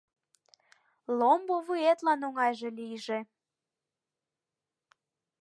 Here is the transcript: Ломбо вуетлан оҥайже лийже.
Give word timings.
Ломбо 1.17 1.55
вуетлан 1.65 2.21
оҥайже 2.27 2.69
лийже. 2.77 3.19